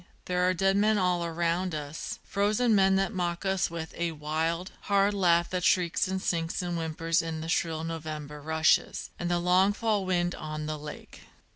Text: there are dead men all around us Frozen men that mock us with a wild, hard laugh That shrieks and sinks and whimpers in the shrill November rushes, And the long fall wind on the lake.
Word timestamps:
there 0.25 0.49
are 0.49 0.51
dead 0.51 0.75
men 0.75 0.97
all 0.97 1.23
around 1.23 1.75
us 1.75 2.17
Frozen 2.23 2.73
men 2.73 2.95
that 2.95 3.13
mock 3.13 3.45
us 3.45 3.69
with 3.69 3.93
a 3.93 4.13
wild, 4.13 4.71
hard 4.89 5.13
laugh 5.13 5.47
That 5.51 5.63
shrieks 5.63 6.07
and 6.07 6.19
sinks 6.19 6.63
and 6.63 6.75
whimpers 6.75 7.21
in 7.21 7.41
the 7.41 7.47
shrill 7.47 7.83
November 7.83 8.41
rushes, 8.41 9.11
And 9.19 9.29
the 9.29 9.37
long 9.37 9.73
fall 9.73 10.03
wind 10.03 10.33
on 10.33 10.65
the 10.65 10.79
lake. 10.79 11.25